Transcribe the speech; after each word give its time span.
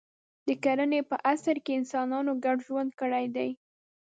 د 0.47 0.49
کرنې 0.63 1.01
په 1.09 1.15
عصر 1.31 1.55
کې 1.65 1.77
انسانانو 1.79 2.31
ګډ 2.45 2.57
ژوند 2.67 2.91
کړی 2.99 3.25
دی. 3.35 3.49